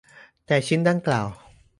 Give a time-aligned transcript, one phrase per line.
[0.45, 1.27] แต่ชิ้นดังกล่าว